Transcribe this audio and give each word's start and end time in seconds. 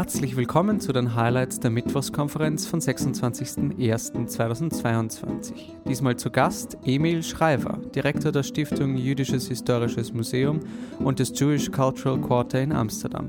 Herzlich 0.00 0.34
willkommen 0.34 0.80
zu 0.80 0.94
den 0.94 1.14
Highlights 1.14 1.60
der 1.60 1.70
Mittwochskonferenz 1.70 2.66
von 2.66 2.80
26.01.2022. 2.80 5.52
Diesmal 5.86 6.16
zu 6.16 6.30
Gast 6.30 6.78
Emil 6.86 7.22
Schreiber, 7.22 7.78
Direktor 7.94 8.32
der 8.32 8.42
Stiftung 8.42 8.96
Jüdisches 8.96 9.48
Historisches 9.48 10.14
Museum 10.14 10.60
und 11.00 11.18
des 11.18 11.38
Jewish 11.38 11.70
Cultural 11.70 12.18
Quarter 12.18 12.62
in 12.62 12.72
Amsterdam. 12.72 13.26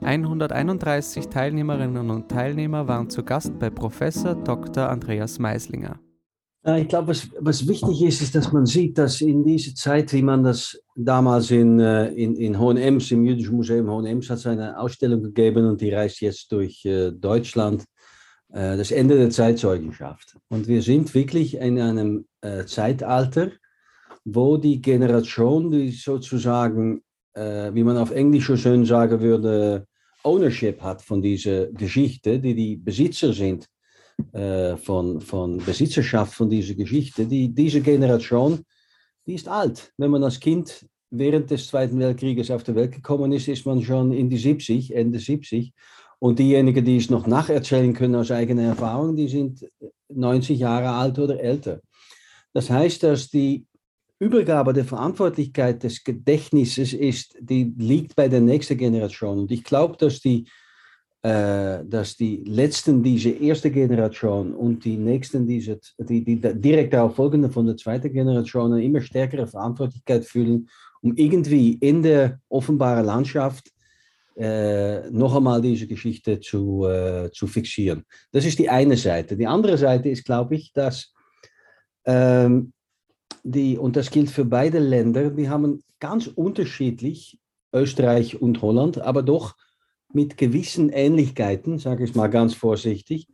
131 0.00 1.28
Teilnehmerinnen 1.28 2.08
und 2.08 2.30
Teilnehmer 2.30 2.88
waren 2.88 3.10
zu 3.10 3.22
Gast 3.22 3.58
bei 3.58 3.68
Professor 3.68 4.34
Dr. 4.34 4.88
Andreas 4.88 5.38
Meislinger. 5.38 5.98
Ich 6.74 6.88
glaube, 6.88 7.08
was, 7.08 7.28
was 7.38 7.68
wichtig 7.68 8.02
ist, 8.02 8.20
ist, 8.22 8.34
dass 8.34 8.52
man 8.52 8.66
sieht, 8.66 8.98
dass 8.98 9.20
in 9.20 9.44
dieser 9.44 9.72
Zeit, 9.76 10.12
wie 10.12 10.22
man 10.22 10.42
das 10.42 10.76
damals 10.96 11.52
in, 11.52 11.78
äh, 11.78 12.08
in, 12.08 12.34
in 12.34 12.58
Hohenems, 12.58 13.12
im 13.12 13.24
Jüdischen 13.24 13.54
Museum 13.54 13.88
Hohenems, 13.88 14.28
hat 14.28 14.38
es 14.38 14.48
eine 14.48 14.76
Ausstellung 14.76 15.22
gegeben 15.22 15.64
und 15.64 15.80
die 15.80 15.94
reist 15.94 16.20
jetzt 16.20 16.50
durch 16.50 16.84
äh, 16.84 17.12
Deutschland, 17.12 17.84
äh, 18.52 18.76
das 18.76 18.90
Ende 18.90 19.16
der 19.16 19.30
Zeitzeugenschaft. 19.30 20.36
Und 20.48 20.66
wir 20.66 20.82
sind 20.82 21.14
wirklich 21.14 21.54
in 21.54 21.80
einem 21.80 22.26
Zeitalter, 22.66 23.50
wo 24.24 24.56
die 24.56 24.80
Generation, 24.80 25.70
die 25.70 25.90
sozusagen, 25.90 27.02
wie 27.34 27.82
man 27.82 27.96
auf 27.96 28.12
Englisch 28.12 28.46
so 28.46 28.56
schön 28.56 28.84
sagen 28.84 29.20
würde, 29.20 29.86
Ownership 30.22 30.80
hat 30.80 31.02
von 31.02 31.20
dieser 31.20 31.66
Geschichte, 31.66 32.38
die 32.38 32.54
die 32.54 32.76
Besitzer 32.76 33.32
sind 33.32 33.66
äh, 34.32 34.76
von, 34.76 35.20
von 35.20 35.58
Besitzerschaft 35.58 36.34
von 36.34 36.50
dieser 36.50 36.74
Geschichte, 36.74 37.26
die, 37.26 37.54
diese 37.54 37.80
Generation, 37.80 38.64
die 39.26 39.34
ist 39.34 39.48
alt. 39.48 39.92
Wenn 39.96 40.10
man 40.10 40.24
als 40.24 40.40
Kind 40.40 40.86
während 41.10 41.50
des 41.50 41.68
Zweiten 41.68 41.98
Weltkrieges 41.98 42.50
auf 42.50 42.62
die 42.62 42.74
Welt 42.74 42.92
gekommen 42.92 43.32
ist, 43.32 43.48
ist 43.48 43.66
man 43.66 43.82
schon 43.82 44.12
in 44.12 44.28
die 44.28 44.38
70, 44.38 44.94
Ende 44.94 45.18
70. 45.18 45.72
Und 46.18 46.38
diejenigen, 46.38 46.84
die 46.84 46.96
es 46.96 47.10
noch 47.10 47.26
nacherzählen 47.26 47.92
können 47.92 48.14
aus 48.14 48.30
eigener 48.30 48.62
Erfahrung, 48.62 49.16
die 49.16 49.28
sind 49.28 49.68
90 50.08 50.58
Jahre 50.58 50.90
alt 50.90 51.18
oder 51.18 51.38
älter. 51.38 51.80
Das 52.54 52.70
heißt, 52.70 53.02
dass 53.02 53.28
die 53.28 53.66
Übergabe 54.18 54.72
der 54.72 54.86
Verantwortlichkeit 54.86 55.82
des 55.82 56.02
Gedächtnisses 56.02 56.94
ist, 56.94 57.36
die 57.38 57.74
liegt 57.76 58.16
bei 58.16 58.28
der 58.28 58.40
nächsten 58.40 58.78
Generation. 58.78 59.40
Und 59.40 59.50
ich 59.50 59.62
glaube, 59.62 59.96
dass 59.98 60.20
die 60.20 60.46
äh, 61.26 61.84
dass 61.84 62.16
die 62.16 62.44
letzten 62.46 63.02
diese 63.02 63.30
erste 63.30 63.68
Generation 63.68 64.54
und 64.54 64.84
die 64.84 64.96
nächsten 64.96 65.44
diese, 65.44 65.80
die, 65.98 66.22
die 66.22 66.40
direkt 66.40 66.92
darauf 66.92 67.16
folgende 67.16 67.50
von 67.50 67.66
der 67.66 67.76
zweiten 67.76 68.12
Generation 68.12 68.72
eine 68.72 68.84
immer 68.84 69.00
stärkere 69.00 69.48
Verantwortlichkeit 69.48 70.24
fühlen, 70.24 70.68
um 71.02 71.16
irgendwie 71.16 71.72
in 71.80 72.00
der 72.00 72.38
offenbaren 72.48 73.04
Landschaft 73.04 73.72
äh, 74.36 75.10
noch 75.10 75.34
einmal 75.34 75.60
diese 75.60 75.88
Geschichte 75.88 76.38
zu, 76.38 76.86
äh, 76.86 77.28
zu 77.32 77.48
fixieren. 77.48 78.04
Das 78.30 78.44
ist 78.44 78.60
die 78.60 78.70
eine 78.70 78.96
Seite. 78.96 79.36
Die 79.36 79.48
andere 79.48 79.78
Seite 79.78 80.08
ist, 80.08 80.24
glaube 80.24 80.54
ich, 80.54 80.72
dass 80.72 81.12
ähm, 82.04 82.72
die, 83.42 83.76
und 83.76 83.96
das 83.96 84.12
gilt 84.12 84.30
für 84.30 84.44
beide 84.44 84.78
Länder, 84.78 85.30
die 85.30 85.48
haben 85.48 85.82
ganz 85.98 86.28
unterschiedlich, 86.28 87.36
Österreich 87.72 88.40
und 88.40 88.62
Holland, 88.62 89.00
aber 89.00 89.24
doch 89.24 89.56
mit 90.16 90.38
gewissen 90.38 90.88
Ähnlichkeiten, 90.88 91.78
sage 91.78 92.04
ich 92.04 92.14
mal 92.14 92.28
ganz 92.28 92.54
vorsichtig, 92.54 93.28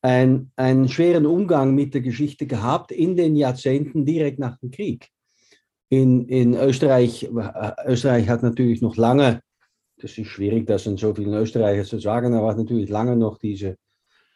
ein, 0.00 0.50
einen 0.56 0.88
schweren 0.88 1.26
Umgang 1.26 1.74
mit 1.74 1.92
der 1.92 2.00
Geschichte 2.00 2.46
gehabt 2.46 2.90
in 2.90 3.14
den 3.14 3.36
Jahrzehnten 3.36 4.06
direkt 4.06 4.38
nach 4.38 4.58
dem 4.58 4.70
Krieg. 4.70 5.10
In, 5.90 6.26
in 6.28 6.54
Österreich, 6.54 7.24
äh, 7.24 7.72
Österreich 7.86 8.26
hat 8.28 8.42
natürlich 8.42 8.80
noch 8.80 8.96
lange, 8.96 9.42
das 9.98 10.16
ist 10.16 10.28
schwierig, 10.28 10.66
das 10.66 10.86
in 10.86 10.96
so 10.96 11.14
vielen 11.14 11.34
Österreichern 11.34 11.84
zu 11.84 11.98
sagen, 11.98 12.34
aber 12.34 12.48
hat 12.48 12.58
natürlich 12.58 12.88
lange 12.88 13.16
noch 13.16 13.36
diese, 13.38 13.76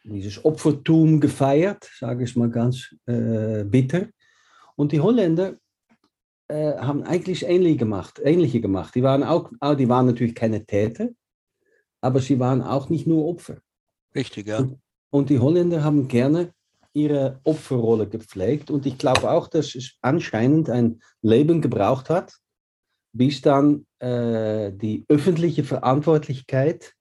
dieses 0.03 0.45
Opfertum 0.45 1.19
gefeiert, 1.19 1.89
sage 1.99 2.23
ich 2.23 2.35
mal 2.35 2.51
ganz 2.51 2.95
äh, 3.07 3.63
bitter. 3.63 4.07
Und 4.75 4.91
die 4.91 5.01
Holländer 5.01 5.55
äh, 6.49 6.73
haben 6.77 7.01
eigentlich 7.01 7.45
ähnlich 7.45 7.79
gemacht, 7.79 8.21
ähnliche 8.23 8.61
gemacht. 8.61 8.93
Die 8.93 9.03
waren, 9.03 9.23
auch, 9.23 9.49
die 9.75 9.89
waren 9.89 10.05
natürlich 10.05 10.35
keine 10.35 10.65
Täter, 10.65 11.09
aber 12.01 12.19
sie 12.19 12.39
waren 12.39 12.61
auch 12.61 12.89
nicht 12.89 13.07
nur 13.07 13.27
Opfer. 13.27 13.57
Richtig, 14.15 14.47
ja. 14.47 14.59
Und, 14.59 14.79
und 15.09 15.29
die 15.29 15.39
Holländer 15.39 15.83
haben 15.83 16.07
gerne 16.07 16.53
ihre 16.93 17.39
Opferrolle 17.43 18.07
gepflegt 18.07 18.71
und 18.71 18.85
ich 18.85 18.97
glaube 18.97 19.29
auch, 19.29 19.47
dass 19.47 19.75
es 19.75 19.97
anscheinend 20.01 20.69
ein 20.69 21.01
Leben 21.21 21.61
gebraucht 21.61 22.09
hat, 22.09 22.33
bis 23.13 23.41
dann 23.41 23.85
äh, 23.99 24.71
die 24.71 25.05
öffentliche 25.07 25.63
Verantwortlichkeit 25.63 26.95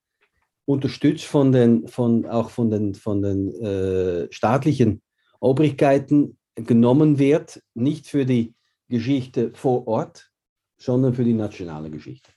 unterstützt 0.66 1.24
von 1.24 1.52
den, 1.52 1.88
von, 1.88 2.26
auch 2.26 2.50
von 2.50 2.70
den, 2.70 2.94
von 2.94 3.22
den 3.22 3.54
äh, 3.62 4.30
staatlichen 4.30 5.00
Obrigkeiten 5.40 6.38
genommen 6.56 7.18
wird, 7.18 7.62
nicht 7.74 8.06
für 8.06 8.26
die 8.26 8.54
Geschichte 8.88 9.52
vor 9.54 9.86
Ort, 9.86 10.30
sondern 10.76 11.14
für 11.14 11.24
die 11.24 11.34
nationale 11.34 11.90
Geschichte. 11.90 12.30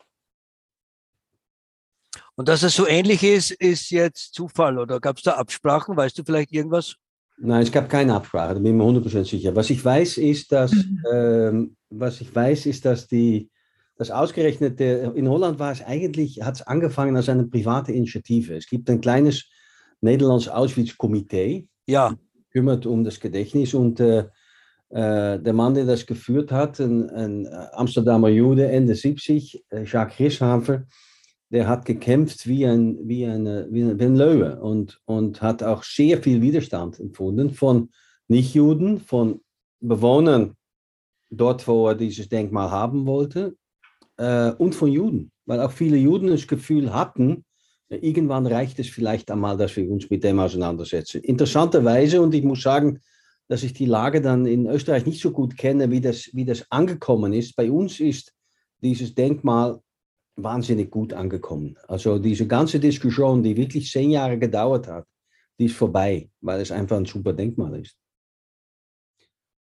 Und 2.42 2.48
dass 2.48 2.64
es 2.64 2.74
so 2.74 2.88
ähnlich 2.88 3.22
ist, 3.22 3.52
ist 3.52 3.92
jetzt 3.92 4.34
Zufall 4.34 4.80
oder 4.80 5.00
gab 5.00 5.18
es 5.18 5.22
da 5.22 5.34
Absprachen? 5.34 5.96
Weißt 5.96 6.18
du 6.18 6.24
vielleicht 6.24 6.52
irgendwas? 6.52 6.96
Nein, 7.38 7.62
es 7.62 7.72
gab 7.72 7.88
keine 7.88 8.16
Absprache, 8.16 8.56
da 8.56 8.60
bin 8.60 8.72
ich 8.72 8.74
mir 8.74 8.84
100% 8.84 9.30
sicher. 9.30 9.56
Was 9.56 9.70
ich 9.70 9.86
weiß, 9.86 10.18
ist, 10.18 10.52
dass, 10.52 10.72
mhm. 10.72 11.04
ähm, 11.14 11.76
was 11.92 12.20
ich 12.20 12.34
weiß, 12.34 12.66
ist, 12.66 12.84
dass 12.84 13.08
die, 13.08 13.52
das 13.96 14.10
ausgerechnet, 14.10 14.80
der, 14.80 15.14
in 15.14 15.30
Holland 15.30 15.60
war 15.60 15.72
es 15.72 15.84
eigentlich, 15.84 16.42
hat 16.42 16.56
es 16.56 16.62
angefangen 16.64 17.16
als 17.16 17.30
eine 17.30 17.44
private 17.44 17.92
Initiative. 17.92 18.56
Es 18.56 18.66
gibt 18.66 18.90
ein 18.90 19.02
kleines 19.02 19.46
Nederlands 20.00 20.48
Auschwitz-Komitee, 20.48 21.68
ja. 21.86 22.16
kümmert 22.52 22.88
um 22.88 23.04
das 23.04 23.20
Gedächtnis 23.20 23.76
und 23.76 24.00
äh, 24.00 24.22
äh, 24.90 25.38
der 25.38 25.54
Mann, 25.54 25.76
der 25.76 25.86
das 25.86 26.08
geführt 26.08 26.52
hat, 26.52 26.80
ein, 26.80 27.08
ein 27.12 27.48
Amsterdamer 27.74 28.30
Jude, 28.30 28.68
Ende 28.68 28.96
70, 28.96 29.64
äh, 29.70 29.84
Jacques 29.84 30.18
Rishafer, 30.18 30.88
der 31.52 31.68
hat 31.68 31.86
gekämpft 31.86 32.48
wie 32.48 32.66
ein, 32.66 32.98
wie 33.08 33.26
eine, 33.26 33.68
wie 33.70 33.84
ein 33.84 34.16
Löwe 34.16 34.60
und, 34.62 35.02
und 35.06 35.42
hat 35.42 35.62
auch 35.62 35.84
sehr 35.84 36.22
viel 36.22 36.42
Widerstand 36.42 37.00
empfunden 37.00 37.52
von 37.52 37.90
Nichtjuden, 38.30 39.00
von 39.00 39.42
Bewohnern 39.82 40.56
dort, 41.30 41.68
wo 41.68 41.90
er 41.90 41.96
dieses 41.96 42.30
Denkmal 42.30 42.72
haben 42.72 43.06
wollte 43.06 43.56
äh, 44.18 44.52
und 44.52 44.76
von 44.76 44.92
Juden, 44.92 45.32
weil 45.46 45.60
auch 45.60 45.72
viele 45.72 45.98
Juden 45.98 46.28
das 46.28 46.48
Gefühl 46.48 46.94
hatten, 46.94 47.44
irgendwann 47.90 48.48
reicht 48.48 48.80
es 48.80 48.88
vielleicht 48.88 49.30
einmal, 49.30 49.58
dass 49.58 49.76
wir 49.76 49.90
uns 49.92 50.10
mit 50.10 50.24
dem 50.24 50.40
auseinandersetzen. 50.40 51.22
Interessanterweise, 51.22 52.22
und 52.22 52.34
ich 52.34 52.44
muss 52.44 52.62
sagen, 52.62 53.02
dass 53.50 53.64
ich 53.64 53.74
die 53.74 53.86
Lage 53.86 54.22
dann 54.22 54.46
in 54.46 54.68
Österreich 54.68 55.06
nicht 55.06 55.22
so 55.22 55.32
gut 55.32 55.58
kenne, 55.58 55.92
wie 55.92 56.00
das, 56.00 56.30
wie 56.32 56.46
das 56.46 56.66
angekommen 56.72 57.34
ist. 57.34 57.58
Bei 57.58 57.70
uns 57.70 58.00
ist 58.00 58.34
dieses 58.82 59.14
Denkmal 59.14 59.82
wahnsinnig 60.36 60.90
gut 60.90 61.14
angekommen. 61.14 61.78
Also 61.88 62.20
diese 62.20 62.48
ganze 62.48 62.80
Diskussion, 62.80 63.44
die 63.44 63.56
wirklich 63.56 63.90
zehn 63.92 64.12
Jahre 64.12 64.38
gedauert 64.38 64.88
hat, 64.88 65.06
die 65.60 65.66
ist 65.66 65.76
vorbei, 65.76 66.30
weil 66.42 66.62
es 66.62 66.72
einfach 66.72 66.98
ein 66.98 67.06
super 67.06 67.34
Denkmal 67.34 67.80
ist. 67.80 67.96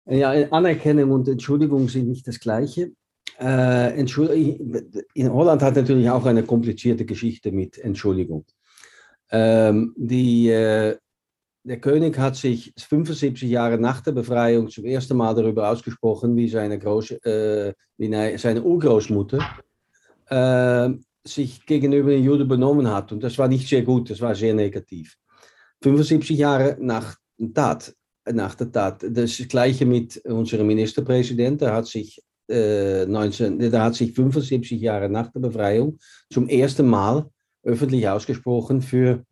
Ja, 0.05 0.31
Anerkennung 0.51 1.11
und 1.11 1.27
Entschuldigung 1.27 1.87
sind 1.87 2.07
nicht 2.07 2.27
das 2.27 2.39
Gleiche. 2.39 2.91
Äh, 3.39 3.99
in 3.99 5.31
Holland 5.31 5.61
hat 5.61 5.75
natürlich 5.75 6.09
auch 6.09 6.25
eine 6.25 6.43
komplizierte 6.43 7.05
Geschichte 7.05 7.51
mit 7.51 7.77
Entschuldigung. 7.77 8.45
Ähm, 9.29 9.93
die, 9.95 10.49
äh, 10.49 10.97
der 11.63 11.79
König 11.79 12.17
hat 12.17 12.35
sich 12.35 12.73
75 12.77 13.43
Jahre 13.43 13.77
nach 13.77 14.01
der 14.01 14.11
Befreiung 14.11 14.69
zum 14.69 14.85
ersten 14.85 15.15
Mal 15.15 15.35
darüber 15.35 15.69
ausgesprochen, 15.69 16.35
wie 16.35 16.49
seine, 16.49 16.79
Groß, 16.79 17.11
äh, 17.23 17.73
wie 17.97 18.37
seine 18.37 18.63
Urgroßmutter 18.63 19.39
äh, 20.31 20.89
sich 21.23 21.65
gegenüber 21.65 22.09
den 22.09 22.23
Juden 22.23 22.47
benommen 22.47 22.89
hat. 22.89 23.11
Und 23.11 23.21
das 23.23 23.37
war 23.37 23.47
nicht 23.47 23.67
sehr 23.67 23.83
gut, 23.83 24.09
das 24.09 24.21
war 24.21 24.33
sehr 24.33 24.53
negativ. 24.53 25.17
75 25.83 26.37
Jahre 26.37 26.77
nach 26.79 27.17
Tat, 27.53 27.93
nach 28.31 28.55
der 28.55 28.71
Tat. 28.71 29.05
Das 29.09 29.37
gleiche 29.47 29.85
mit 29.85 30.17
unserem 30.25 30.67
Ministerpräsident, 30.67 31.61
der 31.61 31.73
hat 31.73 31.87
sich, 31.87 32.21
äh, 32.49 33.05
19, 33.05 33.59
der 33.59 33.83
hat 33.83 33.95
sich 33.95 34.13
75 34.13 34.79
Jahre 34.79 35.09
nach 35.09 35.31
der 35.31 35.41
Befreiung 35.41 35.99
zum 36.31 36.47
ersten 36.47 36.87
Mal 36.87 37.29
öffentlich 37.63 38.07
ausgesprochen 38.07 38.81
für, 38.81 39.23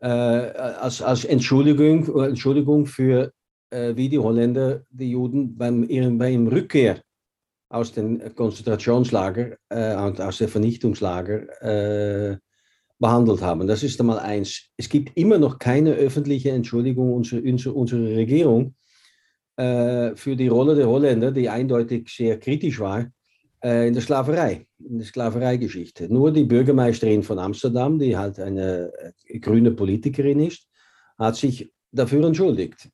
äh, 0.00 0.06
als, 0.06 1.00
als 1.00 1.24
Entschuldigung, 1.24 2.22
Entschuldigung 2.22 2.86
für, 2.86 3.32
äh, 3.70 3.94
wie 3.96 4.08
die 4.08 4.18
Holländer 4.18 4.82
die 4.90 5.10
Juden 5.10 5.56
beim, 5.56 5.84
ihrem, 5.84 6.18
beim 6.18 6.46
Rückkehr 6.48 7.00
aus 7.68 7.92
den 7.92 8.34
Konzentrationslager 8.34 9.56
äh, 9.68 9.94
aus 9.94 10.38
den 10.38 10.48
Vernichtungslager 10.48 11.62
äh, 11.62 12.36
behandelt 12.98 13.42
haben. 13.42 13.66
Das 13.66 13.82
ist 13.82 14.00
einmal 14.00 14.18
eins. 14.18 14.70
Es 14.76 14.88
gibt 14.88 15.16
immer 15.16 15.38
noch 15.38 15.58
keine 15.58 15.94
öffentliche 15.94 16.50
Entschuldigung 16.50 17.12
unserer, 17.12 17.74
unserer 17.74 18.16
Regierung 18.16 18.74
äh, 19.56 20.14
für 20.14 20.36
die 20.36 20.48
Rolle 20.48 20.74
der 20.74 20.88
Holländer, 20.88 21.32
die 21.32 21.48
eindeutig 21.48 22.08
sehr 22.08 22.38
kritisch 22.38 22.80
war, 22.80 23.06
äh, 23.62 23.88
in 23.88 23.94
der 23.94 24.02
Sklaverei, 24.02 24.66
in 24.78 24.98
der 24.98 25.06
Sklavereigeschichte. 25.06 26.12
Nur 26.12 26.32
die 26.32 26.44
Bürgermeisterin 26.44 27.22
von 27.22 27.38
Amsterdam, 27.38 27.98
die 27.98 28.16
halt 28.16 28.38
eine 28.38 28.92
äh, 29.26 29.38
grüne 29.38 29.72
Politikerin 29.72 30.40
ist, 30.40 30.68
hat 31.18 31.36
sich 31.36 31.72
dafür 31.92 32.26
entschuldigt. 32.26 32.88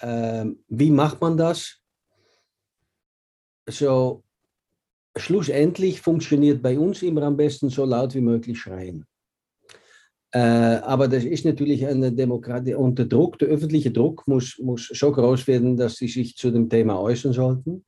Ähm, 0.00 0.58
wie 0.68 0.90
macht 0.90 1.20
man 1.20 1.36
das? 1.36 1.80
So, 3.68 4.22
schlussendlich 5.16 6.00
funktioniert 6.00 6.62
bei 6.62 6.78
uns 6.78 7.02
immer 7.02 7.22
am 7.22 7.36
besten 7.36 7.70
so 7.70 7.84
laut 7.84 8.14
wie 8.14 8.20
möglich 8.20 8.58
schreien. 8.58 9.04
Äh, 10.32 10.38
aber 10.82 11.08
das 11.08 11.24
ist 11.24 11.44
natürlich 11.44 11.86
eine 11.86 12.12
Demokratie 12.12 12.74
unter 12.74 13.06
Druck. 13.06 13.38
Der 13.38 13.48
öffentliche 13.48 13.90
Druck 13.90 14.26
muss, 14.26 14.58
muss 14.58 14.88
so 14.88 15.10
groß 15.10 15.46
werden, 15.46 15.76
dass 15.76 15.96
sie 15.96 16.08
sich 16.08 16.36
zu 16.36 16.50
dem 16.50 16.68
Thema 16.68 17.00
äußern 17.00 17.32
sollten. 17.32 17.84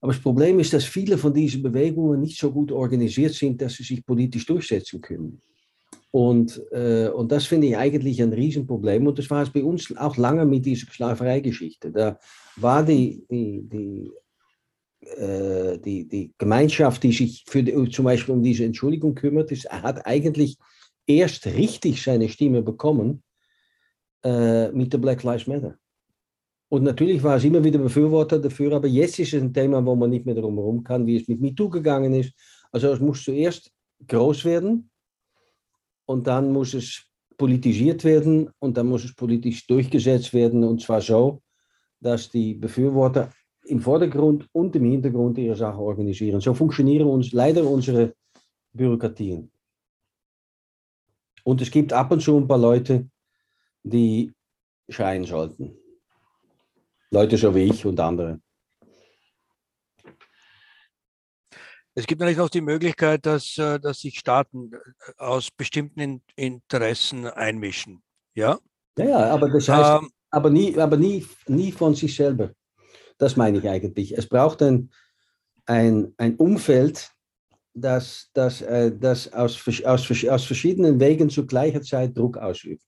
Aber 0.00 0.12
das 0.12 0.20
Problem 0.20 0.58
ist, 0.58 0.72
dass 0.72 0.84
viele 0.84 1.16
von 1.16 1.32
diesen 1.32 1.62
Bewegungen 1.62 2.20
nicht 2.20 2.38
so 2.38 2.52
gut 2.52 2.72
organisiert 2.72 3.32
sind, 3.32 3.62
dass 3.62 3.74
sie 3.74 3.84
sich 3.84 4.04
politisch 4.04 4.44
durchsetzen 4.44 5.00
können. 5.00 5.40
Und, 6.10 6.62
äh, 6.72 7.08
und 7.08 7.32
das 7.32 7.46
finde 7.46 7.68
ich 7.68 7.76
eigentlich 7.76 8.20
ein 8.22 8.32
Riesenproblem. 8.32 9.06
Und 9.06 9.18
das 9.18 9.30
war 9.30 9.42
es 9.42 9.50
bei 9.50 9.64
uns 9.64 9.96
auch 9.96 10.16
lange 10.16 10.44
mit 10.44 10.66
dieser 10.66 10.86
Sklavereigeschichte. 10.86 11.90
Da 11.90 12.18
war 12.56 12.84
die, 12.84 13.24
die, 13.30 13.62
die, 13.62 14.10
äh, 15.16 15.78
die, 15.78 16.06
die 16.06 16.32
Gemeinschaft, 16.38 17.02
die 17.02 17.12
sich 17.12 17.44
für 17.46 17.62
die, 17.62 17.90
zum 17.90 18.04
Beispiel 18.04 18.34
um 18.34 18.42
diese 18.42 18.64
Entschuldigung 18.64 19.14
kümmert, 19.14 19.52
ist, 19.52 19.68
hat 19.70 20.06
eigentlich 20.06 20.56
erst 21.06 21.46
richtig 21.46 22.02
seine 22.02 22.28
Stimme 22.28 22.62
bekommen 22.62 23.22
äh, 24.24 24.70
mit 24.72 24.92
der 24.92 24.98
Black 24.98 25.22
Lives 25.22 25.46
Matter. 25.46 25.76
Und 26.68 26.82
natürlich 26.82 27.22
war 27.22 27.36
es 27.36 27.44
immer 27.44 27.62
wieder 27.62 27.78
Befürworter 27.78 28.38
dafür, 28.38 28.72
aber 28.72 28.88
jetzt 28.88 29.18
ist 29.18 29.34
es 29.34 29.42
ein 29.42 29.52
Thema, 29.52 29.84
wo 29.84 29.94
man 29.94 30.10
nicht 30.10 30.26
mehr 30.26 30.34
drum 30.34 30.56
herum 30.56 30.82
kann, 30.82 31.06
wie 31.06 31.16
es 31.16 31.28
mit 31.28 31.40
MeToo 31.40 31.68
gegangen 31.68 32.14
ist. 32.14 32.32
Also 32.72 32.92
es 32.92 33.00
muss 33.00 33.22
zuerst 33.22 33.70
groß 34.08 34.44
werden 34.44 34.90
und 36.06 36.26
dann 36.26 36.52
muss 36.52 36.74
es 36.74 37.04
politisiert 37.36 38.04
werden 38.04 38.50
und 38.58 38.76
dann 38.76 38.88
muss 38.88 39.04
es 39.04 39.14
politisch 39.14 39.66
durchgesetzt 39.66 40.32
werden 40.32 40.64
und 40.64 40.80
zwar 40.80 41.00
so, 41.00 41.42
dass 42.00 42.30
die 42.30 42.54
Befürworter 42.54 43.32
im 43.66 43.80
Vordergrund 43.80 44.48
und 44.52 44.76
im 44.76 44.84
Hintergrund 44.84 45.38
ihre 45.38 45.56
Sache 45.56 45.78
organisieren. 45.78 46.40
So 46.40 46.54
funktionieren 46.54 47.06
uns 47.06 47.32
leider 47.32 47.64
unsere 47.68 48.14
Bürokratien. 48.72 49.50
Und 51.44 51.60
es 51.60 51.70
gibt 51.70 51.92
ab 51.92 52.10
und 52.10 52.20
zu 52.20 52.36
ein 52.36 52.48
paar 52.48 52.58
Leute, 52.58 53.08
die 53.82 54.32
schreien 54.88 55.24
sollten. 55.24 55.76
Leute 57.10 57.36
so 57.36 57.54
wie 57.54 57.64
ich 57.64 57.84
und 57.86 58.00
andere. 58.00 58.40
Es 61.96 62.06
gibt 62.06 62.20
natürlich 62.20 62.38
noch 62.38 62.50
die 62.50 62.60
Möglichkeit, 62.60 63.24
dass, 63.24 63.56
äh, 63.56 63.78
dass 63.78 64.00
sich 64.00 64.18
Staaten 64.18 64.72
äh, 64.72 64.78
aus 65.18 65.50
bestimmten 65.52 66.22
Interessen 66.34 67.26
einmischen. 67.26 68.02
Ja, 68.34 68.58
ja, 68.98 69.04
ja 69.04 69.30
aber 69.30 69.48
das 69.48 69.68
heißt, 69.68 70.02
ähm, 70.02 70.10
aber, 70.30 70.50
nie, 70.50 70.76
aber 70.76 70.96
nie, 70.96 71.24
nie 71.46 71.70
von 71.70 71.94
sich 71.94 72.16
selber. 72.16 72.50
Das 73.18 73.36
meine 73.36 73.58
ich 73.58 73.68
eigentlich. 73.68 74.16
Es 74.16 74.26
braucht 74.26 74.62
ein, 74.62 74.90
ein, 75.66 76.12
ein 76.16 76.36
Umfeld, 76.36 77.10
das, 77.74 78.30
das, 78.34 78.62
äh, 78.62 78.92
das 78.96 79.32
aus, 79.32 79.60
aus, 79.84 80.24
aus 80.26 80.44
verschiedenen 80.44 81.00
Wegen 81.00 81.28
zu 81.30 81.46
gleicher 81.46 81.82
Zeit 81.82 82.16
Druck 82.16 82.36
ausübt. 82.38 82.82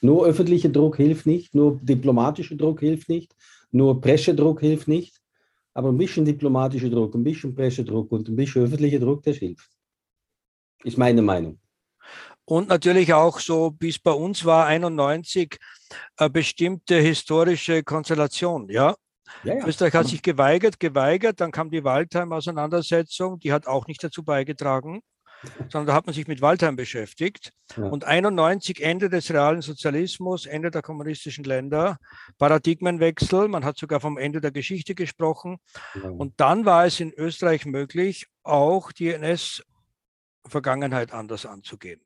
Nur 0.00 0.26
öffentlicher 0.26 0.68
Druck 0.68 0.96
hilft 0.96 1.26
nicht, 1.26 1.54
nur 1.54 1.78
diplomatischer 1.80 2.56
Druck 2.56 2.80
hilft 2.80 3.08
nicht, 3.08 3.34
nur 3.70 4.00
Pressedruck 4.00 4.60
hilft 4.60 4.88
nicht, 4.88 5.20
aber 5.74 5.90
ein 5.90 5.96
bisschen 5.96 6.24
diplomatischer 6.24 6.90
Druck, 6.90 7.14
ein 7.14 7.22
bisschen 7.22 7.54
Pressedruck 7.54 8.10
und 8.10 8.28
ein 8.28 8.36
bisschen 8.36 8.64
öffentlicher 8.64 8.98
Druck, 8.98 9.22
das 9.22 9.36
hilft. 9.36 9.70
Ist 10.82 10.98
meine 10.98 11.22
Meinung. 11.22 11.60
Und 12.44 12.68
natürlich 12.68 13.14
auch 13.14 13.38
so, 13.38 13.76
wie 13.78 13.88
es 13.90 13.98
bei 14.00 14.10
uns 14.10 14.44
war, 14.44 14.66
91, 14.66 15.56
eine 16.16 16.30
bestimmte 16.30 16.96
historische 16.96 17.84
Konstellation, 17.84 18.68
ja. 18.68 18.96
Ja, 19.44 19.56
ja. 19.56 19.66
Österreich 19.66 19.94
hat 19.94 20.06
sich 20.06 20.22
geweigert, 20.22 20.80
geweigert, 20.80 21.40
dann 21.40 21.50
kam 21.50 21.70
die 21.70 21.84
Waldheim-Auseinandersetzung, 21.84 23.38
die 23.40 23.52
hat 23.52 23.66
auch 23.66 23.86
nicht 23.86 24.02
dazu 24.02 24.22
beigetragen 24.22 25.02
sondern 25.68 25.86
da 25.86 25.94
hat 25.94 26.06
man 26.06 26.14
sich 26.14 26.28
mit 26.28 26.40
Waldheim 26.40 26.76
beschäftigt. 26.76 27.52
Ja. 27.76 27.84
Und 27.84 28.04
91 28.04 28.82
Ende 28.82 29.08
des 29.08 29.30
realen 29.30 29.62
Sozialismus, 29.62 30.46
Ende 30.46 30.70
der 30.70 30.82
kommunistischen 30.82 31.44
Länder, 31.44 31.98
Paradigmenwechsel, 32.38 33.48
man 33.48 33.64
hat 33.64 33.78
sogar 33.78 34.00
vom 34.00 34.18
Ende 34.18 34.40
der 34.40 34.52
Geschichte 34.52 34.94
gesprochen. 34.94 35.58
Und 36.02 36.34
dann 36.38 36.64
war 36.64 36.86
es 36.86 37.00
in 37.00 37.12
Österreich 37.12 37.66
möglich, 37.66 38.26
auch 38.42 38.92
die 38.92 39.08
NS-Vergangenheit 39.08 41.12
anders 41.12 41.46
anzugehen. 41.46 42.00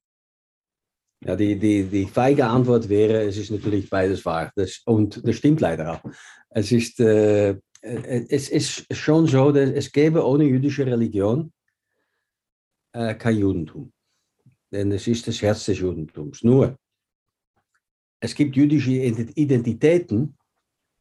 Ja, 1.25 1.34
die, 1.34 1.58
die, 1.58 1.84
die 1.84 2.06
feige 2.06 2.46
Antwort 2.46 2.90
wäre, 2.90 3.22
es 3.22 3.38
ist 3.38 3.50
natürlich 3.50 3.88
beides 3.88 4.25
wahr. 4.25 4.52
Das, 4.55 4.82
und 4.84 5.26
das 5.26 5.37
stimmt 5.37 5.61
leider 5.61 5.93
auch. 5.93 6.11
Es 6.56 6.73
ist, 6.73 7.00
äh, 7.00 7.61
es 7.82 8.49
ist 8.49 8.87
schon 8.91 9.26
so, 9.26 9.53
dass 9.53 9.69
es 9.69 9.93
gäbe 9.93 10.25
ohne 10.25 10.44
jüdische 10.44 10.87
Religion 10.87 11.53
äh, 12.93 13.14
kein 13.14 13.37
Judentum. 13.37 13.93
Denn 14.73 14.91
es 14.91 15.06
ist 15.06 15.29
das 15.29 15.43
Herz 15.43 15.67
des 15.67 15.81
Judentums. 15.81 16.43
Nur, 16.43 16.79
es 18.20 18.35
gibt 18.35 18.56
jüdische 18.56 18.91
Identitäten, 18.91 20.38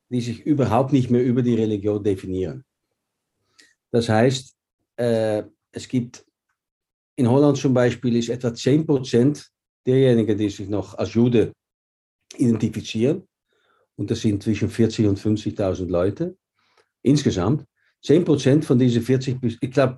die 0.09 0.19
sich 0.19 0.45
überhaupt 0.45 0.91
nicht 0.91 1.09
mehr 1.09 1.23
über 1.23 1.41
die 1.41 1.55
Religion 1.55 2.03
definieren. 2.03 2.65
Das 3.91 4.09
heißt, 4.09 4.53
äh, 4.97 5.43
es 5.71 5.87
gibt 5.87 6.25
in 7.15 7.29
Holland 7.29 7.57
zum 7.57 7.73
Beispiel 7.73 8.17
ist 8.17 8.27
etwa 8.27 8.53
10 8.53 8.85
Prozent 8.85 9.49
derjenigen, 9.85 10.37
die 10.37 10.49
sich 10.49 10.67
noch 10.67 10.95
als 10.95 11.13
Jude 11.13 11.53
identifizieren. 12.35 13.25
Und 13.97 14.11
das 14.11 14.21
sind 14.21 14.43
zwischen 14.43 14.69
40 14.69 15.07
und 15.07 15.19
50.000 15.19 15.87
Leute 15.87 16.37
insgesamt. 17.01 17.65
10 18.03 18.23
Prozent 18.23 18.65
von 18.65 18.77
diesen 18.77 19.01
40, 19.01 19.37
ich 19.61 19.71
glaube, 19.71 19.97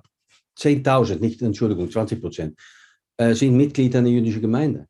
10.000, 0.58 1.20
nicht, 1.20 1.42
Entschuldigung, 1.42 1.90
20 1.90 2.20
Prozent, 2.20 2.58
äh, 3.16 3.34
sind 3.34 3.56
Mitglied 3.56 3.94
einer 3.96 4.08
jüdischen 4.08 4.40
Gemeinde. 4.40 4.86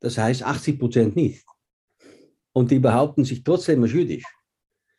Das 0.00 0.18
heißt 0.18 0.42
80 0.42 0.78
Prozent 0.78 1.16
nicht. 1.16 1.44
Und 2.52 2.70
die 2.70 2.78
behaupten 2.78 3.24
sich 3.24 3.42
trotzdem 3.42 3.82
als 3.82 3.92
jüdisch. 3.92 4.24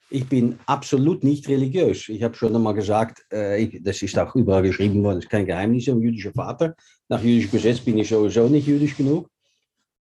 Ich 0.09 0.27
bin 0.27 0.59
absolut 0.65 1.23
nicht 1.23 1.47
religiös. 1.47 2.09
Ich 2.09 2.21
habe 2.23 2.35
schon 2.35 2.55
einmal 2.55 2.73
gesagt, 2.73 3.25
äh, 3.31 3.61
ich, 3.63 3.81
das 3.83 4.01
ist 4.01 4.17
auch 4.17 4.35
überall 4.35 4.63
geschrieben 4.63 5.03
worden, 5.03 5.17
das 5.17 5.25
ist 5.25 5.31
kein 5.31 5.45
Geheimnis, 5.45 5.89
ein 5.89 5.99
jüdischer 5.99 6.31
Vater. 6.31 6.75
Nach 7.09 7.21
jüdischem 7.21 7.51
Gesetz 7.51 7.79
bin 7.79 7.97
ich 7.97 8.09
sowieso 8.09 8.47
nicht 8.47 8.67
jüdisch 8.67 8.95
genug. 8.95 9.29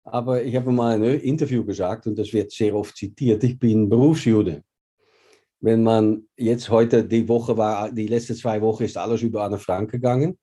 Aber 0.04 0.42
ich 0.42 0.56
habe 0.56 0.72
mal 0.72 0.96
in 0.96 1.04
einem 1.04 1.20
Interview 1.20 1.64
gesagt, 1.64 2.06
und 2.06 2.18
das 2.18 2.32
wird 2.32 2.50
sehr 2.52 2.74
oft 2.74 2.96
zitiert, 2.96 3.44
ich 3.44 3.58
bin 3.58 3.88
Berufsjude 3.88 4.62
wenn 5.62 5.84
man 5.84 6.28
jetzt 6.36 6.68
heute, 6.68 7.04
die 7.04 7.28
Woche 7.28 7.56
war, 7.56 7.90
die 7.90 8.08
letzten 8.08 8.34
zwei 8.34 8.60
Wochen 8.60 8.82
ist 8.82 8.96
alles 8.96 9.22
über 9.22 9.44
Anne 9.44 9.58
Frank 9.58 9.92
gegangen. 9.92 10.36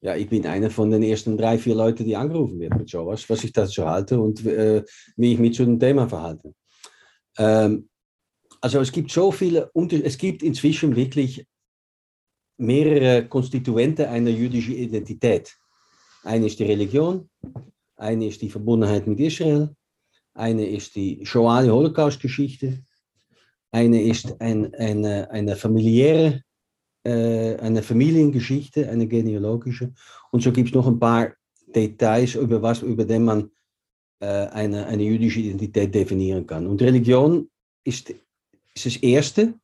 Ja, 0.00 0.16
ich 0.16 0.28
bin 0.28 0.46
einer 0.46 0.68
von 0.70 0.90
den 0.90 1.02
ersten 1.02 1.36
drei, 1.36 1.58
vier 1.58 1.76
Leuten, 1.76 2.04
die 2.04 2.16
angerufen 2.16 2.58
werden 2.58 2.78
mit 2.78 2.88
sowas, 2.88 3.28
was 3.30 3.44
ich 3.44 3.52
dazu 3.52 3.86
halte 3.86 4.20
und 4.20 4.44
äh, 4.44 4.84
wie 5.16 5.32
ich 5.32 5.38
mich 5.38 5.54
zu 5.54 5.64
dem 5.64 5.78
Thema 5.78 6.08
verhalte. 6.08 6.54
Ähm, 7.36 7.88
also 8.60 8.80
es 8.80 8.90
gibt 8.90 9.12
so 9.12 9.30
viele, 9.30 9.70
es 10.02 10.18
gibt 10.18 10.42
inzwischen 10.42 10.96
wirklich 10.96 11.46
mehrere 12.56 13.28
Konstituente 13.28 14.08
einer 14.08 14.30
jüdischen 14.30 14.74
Identität. 14.74 15.56
Eine 16.24 16.46
ist 16.46 16.58
die 16.58 16.64
Religion, 16.64 17.30
eine 17.98 18.26
ist 18.26 18.40
die 18.42 18.50
Verbundenheit 18.50 19.06
mit 19.06 19.20
Israel, 19.20 19.74
eine 20.34 20.66
ist 20.66 20.94
die 20.94 21.20
Shoah, 21.24 21.62
die 21.62 21.70
Holocaust-Geschichte, 21.70 22.84
eine 23.70 24.02
ist 24.02 24.40
ein, 24.40 24.72
eine, 24.74 25.30
eine 25.30 25.56
familiäre, 25.56 26.42
äh, 27.04 27.56
eine 27.56 27.82
Familiengeschichte, 27.82 28.88
eine 28.88 29.06
genealogische. 29.06 29.92
Und 30.30 30.42
so 30.42 30.52
gibt 30.52 30.68
es 30.68 30.74
noch 30.74 30.86
ein 30.86 30.98
paar 30.98 31.34
Details, 31.66 32.34
über 32.34 32.62
was, 32.62 32.82
über 32.82 33.04
den 33.04 33.24
man 33.24 33.50
äh, 34.20 34.26
eine, 34.26 34.86
eine 34.86 35.02
jüdische 35.02 35.40
Identität 35.40 35.94
definieren 35.94 36.46
kann. 36.46 36.66
Und 36.66 36.80
Religion 36.80 37.50
ist, 37.84 38.10
ist 38.74 38.86
das 38.86 38.96
Erste, 38.96 39.54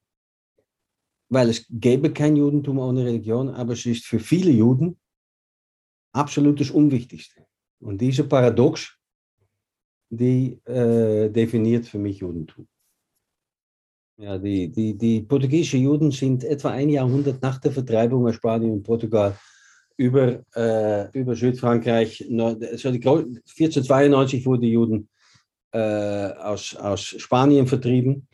weil 1.28 1.48
es 1.48 1.66
gäbe 1.70 2.12
kein 2.12 2.36
Judentum 2.36 2.78
ohne 2.78 3.04
Religion, 3.04 3.48
aber 3.48 3.72
es 3.72 3.86
ist 3.86 4.04
für 4.04 4.20
viele 4.20 4.50
Juden 4.50 4.98
absolut 6.12 6.60
das 6.60 6.70
Unwichtigste. 6.70 7.43
Und 7.84 8.00
diese 8.00 8.24
Paradox, 8.24 8.96
die 10.08 10.58
äh, 10.64 11.28
definiert 11.28 11.86
für 11.86 11.98
mich 11.98 12.18
Judentum. 12.18 12.66
Ja, 14.16 14.38
die, 14.38 14.70
die, 14.70 14.96
die 14.96 15.20
portugiesischen 15.20 15.82
Juden 15.82 16.10
sind 16.10 16.44
etwa 16.44 16.70
ein 16.70 16.88
Jahrhundert 16.88 17.42
nach 17.42 17.58
der 17.58 17.72
Vertreibung 17.72 18.26
aus 18.26 18.36
Spanien 18.36 18.72
und 18.72 18.82
Portugal 18.84 19.36
über, 19.96 20.40
äh, 20.54 21.10
über 21.18 21.34
Südfrankreich, 21.34 22.24
also 22.30 22.88
1492 22.88 24.46
wurden 24.46 24.62
die 24.62 24.72
Juden 24.72 25.08
äh, 25.72 25.78
aus, 25.78 26.74
aus 26.76 27.02
Spanien 27.02 27.66
vertrieben 27.66 28.28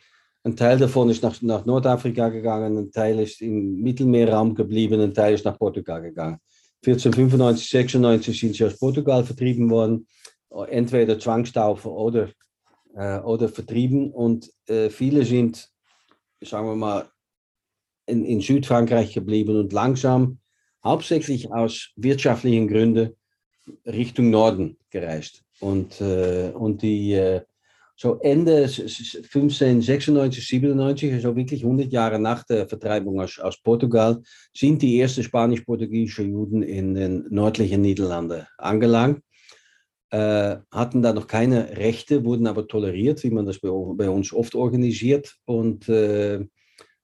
Ein 0.44 0.54
Teil 0.54 0.78
davon 0.78 1.10
ist 1.10 1.22
nach, 1.22 1.40
nach 1.42 1.64
Nordafrika 1.64 2.28
gegangen, 2.28 2.78
ein 2.78 2.92
Teil 2.92 3.18
ist 3.18 3.40
im 3.40 3.80
Mittelmeerraum 3.80 4.54
geblieben, 4.54 5.00
ein 5.00 5.14
Teil 5.14 5.34
ist 5.34 5.44
nach 5.44 5.58
Portugal 5.58 6.02
gegangen. 6.02 6.38
1495, 6.86 7.68
96 7.68 8.40
sind 8.40 8.54
sie 8.56 8.64
aus 8.64 8.78
Portugal 8.78 9.24
vertrieben 9.24 9.68
worden, 9.70 10.06
entweder 10.68 11.18
Zwangstaufe 11.18 11.90
oder, 11.90 12.30
äh, 12.94 13.18
oder 13.20 13.48
vertrieben. 13.48 14.10
Und 14.10 14.50
äh, 14.66 14.88
viele 14.88 15.24
sind, 15.24 15.68
sagen 16.40 16.66
wir 16.66 16.76
mal, 16.76 17.10
in, 18.06 18.24
in 18.24 18.40
Südfrankreich 18.40 19.12
geblieben 19.12 19.56
und 19.56 19.72
langsam, 19.72 20.38
hauptsächlich 20.82 21.52
aus 21.52 21.90
wirtschaftlichen 21.96 22.66
Gründen, 22.66 23.16
Richtung 23.86 24.30
Norden 24.30 24.78
gereist. 24.90 25.44
Und, 25.60 26.00
äh, 26.00 26.50
und 26.54 26.82
die 26.82 27.12
äh, 27.12 27.42
so 28.00 28.18
Ende 28.22 28.62
1596, 28.62 30.48
97, 30.48 31.12
also 31.12 31.36
wirklich 31.36 31.62
100 31.62 31.92
Jahre 31.92 32.18
nach 32.18 32.44
der 32.44 32.66
Vertreibung 32.66 33.20
aus, 33.20 33.38
aus 33.38 33.60
Portugal, 33.60 34.22
sind 34.56 34.80
die 34.80 34.98
ersten 34.98 35.22
spanisch-portugiesischen 35.22 36.30
Juden 36.30 36.62
in 36.62 36.94
den 36.94 37.26
nördlichen 37.28 37.82
Niederlanden 37.82 38.46
angelangt. 38.56 39.20
Äh, 40.08 40.56
hatten 40.70 41.02
da 41.02 41.12
noch 41.12 41.26
keine 41.26 41.76
Rechte, 41.76 42.24
wurden 42.24 42.46
aber 42.46 42.66
toleriert, 42.66 43.22
wie 43.22 43.30
man 43.30 43.44
das 43.44 43.58
bei, 43.58 43.68
bei 43.68 44.08
uns 44.08 44.32
oft 44.32 44.54
organisiert. 44.54 45.36
Und 45.44 45.86
äh, 45.90 46.46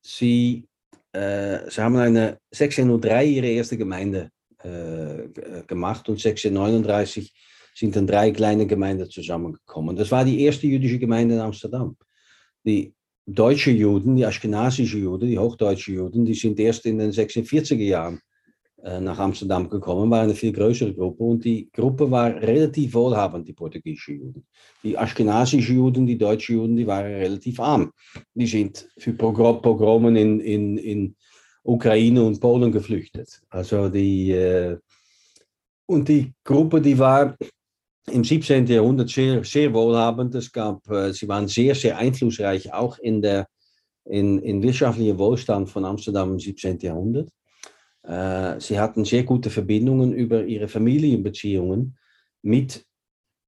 sie, 0.01 0.67
äh, 1.13 1.59
sie 1.69 1.83
haben 1.83 1.97
eine 1.97 2.39
1603 2.55 3.27
ihre 3.27 3.49
erste 3.49 3.77
Gemeinde 3.77 4.31
äh, 4.63 5.29
gemacht 5.67 6.09
und 6.09 6.25
1639 6.25 7.35
sind 7.77 7.95
dann 7.95 8.07
drei 8.07 8.31
kleine 8.31 8.67
Gemeinden 8.67 9.11
zusammengekommen. 9.11 9.97
Das 9.97 10.11
war 10.11 10.25
die 10.25 10.41
erste 10.41 10.67
jüdische 10.67 10.99
Gemeinde 10.99 11.35
in 11.35 11.41
Amsterdam. 11.41 11.97
Die 12.65 12.95
deutsche 13.27 13.71
Juden, 13.71 14.17
die 14.17 14.25
aschkenasische 14.25 14.99
Juden, 14.99 15.29
die 15.29 15.39
hochdeutsche 15.39 15.93
Juden, 15.93 16.25
die 16.25 16.35
sind 16.35 16.59
erst 16.59 16.87
in 16.87 16.99
den 16.99 17.13
46er 17.13 17.75
Jahren 17.75 18.21
äh, 18.83 18.99
nach 18.99 19.19
Amsterdam 19.19 19.69
gekommen, 19.69 20.11
war 20.11 20.23
eine 20.23 20.35
viel 20.35 20.53
größere 20.53 20.95
Gruppe 20.95 21.23
und 21.25 21.45
die 21.45 21.69
Gruppe 21.71 22.11
war 22.11 22.35
relativ 22.35 22.95
wohlhabend, 22.95 23.47
die 23.47 23.53
portugiesische 23.53 24.13
Juden. 24.13 24.47
Die 24.83 24.97
aschkenasische 24.97 25.75
Juden, 25.75 26.07
die 26.07 26.17
deutsche 26.17 26.55
Juden, 26.55 26.77
die 26.77 26.87
waren 26.87 27.05
relativ 27.05 27.61
arm. 27.61 27.93
Die 28.33 28.47
sind 28.47 28.89
für 28.97 29.13
Pogromen 29.13 30.17
in, 30.17 30.41
in, 30.41 30.79
in 30.79 31.17
Ukraine 31.63 32.25
und 32.25 32.41
Polen 32.41 32.73
geflüchtet. 32.73 33.43
Also 33.51 33.91
die, 33.91 34.31
äh, 34.31 34.79
und 35.87 36.09
die 36.09 36.33
Gruppe, 36.43 36.81
die 36.81 36.99
war 36.99 37.37
im 38.11 38.25
17. 38.25 38.67
Jahrhundert 38.67 39.11
sehr, 39.11 39.43
sehr 39.45 39.73
wohlhabend. 39.73 40.35
Es 40.35 40.53
gab, 40.53 40.89
äh, 40.91 41.13
sie 41.13 41.29
waren 41.29 41.49
sehr, 41.49 41.75
sehr 41.75 41.99
einflussreich, 41.99 42.73
auch 42.73 42.99
in 42.99 43.23
der 43.23 43.47
in, 44.09 44.39
in 44.39 44.63
wirtschaftlichen 44.63 45.19
Wohlstand 45.19 45.69
von 45.69 45.85
Amsterdam 45.85 46.33
im 46.33 46.41
17. 46.41 46.79
Jahrhundert. 46.79 47.29
Äh, 48.03 48.61
sie 48.61 48.79
hatten 48.79 49.05
sehr 49.05 49.25
gute 49.25 49.51
Verbindungen 49.51 50.13
über 50.13 50.45
ihre 50.45 50.69
Familienbeziehungen 50.69 51.99
mit 52.43 52.85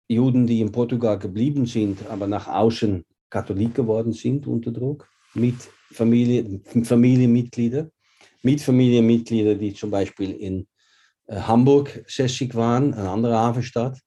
Juden, 0.08 0.46
die 0.46 0.60
in 0.60 0.72
Portugal 0.72 1.18
geblieben 1.18 1.66
sind, 1.66 2.08
aber 2.08 2.26
nach 2.26 2.48
außen 2.48 3.04
Katholik 3.30 3.74
geworden 3.74 4.12
sind 4.12 4.46
unter 4.46 4.72
Druck, 4.72 5.08
mit 5.34 5.56
Familie, 5.92 6.60
Familienmitgliedern, 6.82 7.90
mit 8.42 8.60
Familienmitgliedern, 8.60 9.58
die 9.58 9.74
zum 9.74 9.90
Beispiel 9.90 10.32
in 10.32 10.66
äh, 11.26 11.36
Hamburg 11.36 12.04
sässig 12.08 12.54
waren, 12.54 12.94
eine 12.94 13.10
andere 13.10 13.36
Hafenstadt, 13.36 14.00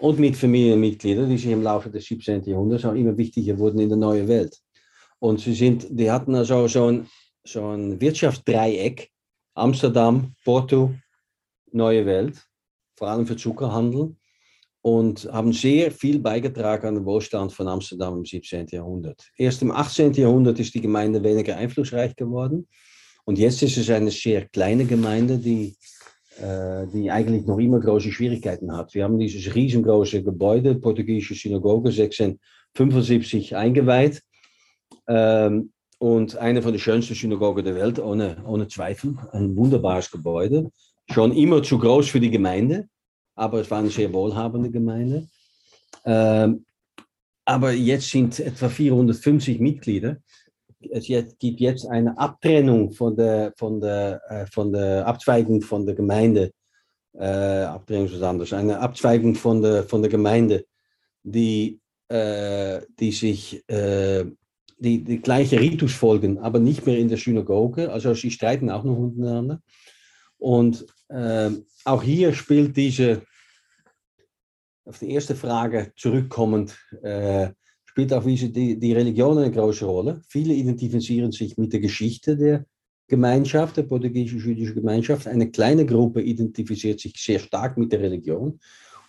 und 0.00 0.18
mit 0.18 0.36
Familienmitgliedern, 0.36 1.28
die 1.28 1.38
sich 1.38 1.50
im 1.50 1.62
Laufe 1.62 1.90
des 1.90 2.04
17. 2.06 2.44
Jahrhunderts 2.44 2.84
auch 2.84 2.94
immer 2.94 3.16
wichtiger 3.16 3.58
wurden 3.58 3.80
in 3.80 3.88
der 3.88 3.98
neuen 3.98 4.28
Welt. 4.28 4.56
Und 5.18 5.40
sie 5.40 5.54
sind, 5.54 5.86
die 5.90 6.10
hatten 6.10 6.34
also 6.34 6.68
so 6.68 6.86
ein, 6.86 7.08
so 7.44 7.66
ein 7.68 8.00
Wirtschaftsdreieck, 8.00 9.10
Amsterdam, 9.54 10.34
Porto, 10.44 10.94
neue 11.72 12.06
Welt, 12.06 12.40
vor 12.96 13.08
allem 13.08 13.26
für 13.26 13.36
Zuckerhandel 13.36 14.14
und 14.82 15.28
haben 15.32 15.52
sehr 15.52 15.90
viel 15.90 16.20
beigetragen 16.20 16.86
an 16.86 16.94
den 16.94 17.04
Wohlstand 17.04 17.52
von 17.52 17.66
Amsterdam 17.66 18.18
im 18.18 18.24
17. 18.24 18.68
Jahrhundert. 18.68 19.28
Erst 19.36 19.62
im 19.62 19.72
18. 19.72 20.12
Jahrhundert 20.14 20.60
ist 20.60 20.74
die 20.74 20.80
Gemeinde 20.80 21.22
weniger 21.22 21.56
einflussreich 21.56 22.14
geworden 22.14 22.68
und 23.24 23.38
jetzt 23.38 23.62
ist 23.62 23.76
es 23.76 23.90
eine 23.90 24.10
sehr 24.10 24.46
kleine 24.48 24.84
Gemeinde, 24.84 25.38
die 25.38 25.76
die 26.40 27.10
eigentlich 27.10 27.46
noch 27.46 27.58
immer 27.58 27.80
große 27.80 28.12
Schwierigkeiten 28.12 28.76
hat. 28.76 28.94
Wir 28.94 29.04
haben 29.04 29.18
dieses 29.18 29.54
riesengroße 29.54 30.22
Gebäude, 30.22 30.76
portugiesische 30.76 31.34
Synagoge, 31.34 31.88
1675 31.88 33.56
eingeweiht. 33.56 34.22
Ähm, 35.08 35.72
und 35.98 36.36
eine 36.36 36.62
von 36.62 36.72
den 36.72 36.80
schönsten 36.80 37.14
Synagogen 37.14 37.64
der 37.64 37.74
Welt, 37.74 37.98
ohne, 37.98 38.36
ohne 38.46 38.68
Zweifel. 38.68 39.16
Ein 39.32 39.56
wunderbares 39.56 40.10
Gebäude. 40.10 40.70
Schon 41.10 41.32
immer 41.32 41.62
zu 41.62 41.78
groß 41.78 42.08
für 42.08 42.20
die 42.20 42.30
Gemeinde, 42.30 42.88
aber 43.34 43.60
es 43.60 43.70
war 43.70 43.80
eine 43.80 43.90
sehr 43.90 44.12
wohlhabende 44.12 44.70
Gemeinde. 44.70 45.26
Ähm, 46.04 46.64
aber 47.44 47.72
jetzt 47.72 48.10
sind 48.10 48.38
etwa 48.38 48.68
450 48.68 49.58
Mitglieder 49.58 50.18
es 50.80 51.06
gibt 51.38 51.60
jetzt 51.60 51.86
eine 51.86 52.16
Abtrennung 52.18 52.92
von 52.92 53.16
der, 53.16 53.52
von 53.56 53.80
der, 53.80 54.20
äh, 54.28 54.46
von 54.46 54.72
der 54.72 55.06
Abzweigung 55.06 55.60
von 55.62 55.84
der 55.84 55.94
Gemeinde. 55.94 56.52
Äh, 57.14 57.64
Abtrennung 57.64 58.06
ist 58.06 58.20
was. 58.20 58.52
Eine 58.52 58.78
Abzweigung 58.78 59.34
von 59.34 59.62
der, 59.62 59.84
von 59.84 60.02
der 60.02 60.10
Gemeinde, 60.10 60.64
die, 61.22 61.80
äh, 62.08 62.80
die 62.98 63.12
sich 63.12 63.68
äh, 63.68 64.24
die, 64.78 65.02
die 65.02 65.20
gleiche 65.20 65.60
Ritus 65.60 65.92
folgen, 65.92 66.38
aber 66.38 66.60
nicht 66.60 66.86
mehr 66.86 66.98
in 66.98 67.08
der 67.08 67.18
Synagoge. 67.18 67.90
Also 67.90 68.14
sie 68.14 68.30
streiten 68.30 68.70
auch 68.70 68.84
noch 68.84 68.96
untereinander. 68.96 69.60
Und 70.38 70.86
äh, 71.08 71.50
auch 71.84 72.02
hier 72.02 72.32
spielt 72.32 72.76
diese, 72.76 73.22
auf 74.84 74.98
die 75.00 75.10
erste 75.10 75.34
Frage 75.34 75.92
zurückkommend, 75.96 76.78
äh, 77.02 77.50
spielt 77.98 78.12
auch 78.12 78.22
die, 78.24 78.78
die 78.78 78.92
Religion 78.92 79.38
eine 79.38 79.50
große 79.50 79.84
Rolle. 79.84 80.20
Viele 80.28 80.54
identifizieren 80.54 81.32
sich 81.32 81.58
mit 81.58 81.72
der 81.72 81.80
Geschichte 81.80 82.36
der 82.36 82.64
Gemeinschaft, 83.08 83.76
der 83.76 83.82
portugiesisch-jüdischen 83.82 84.76
Gemeinschaft. 84.76 85.26
Eine 85.26 85.50
kleine 85.50 85.84
Gruppe 85.84 86.22
identifiziert 86.22 87.00
sich 87.00 87.14
sehr 87.16 87.40
stark 87.40 87.76
mit 87.76 87.90
der 87.90 88.00
Religion. 88.00 88.60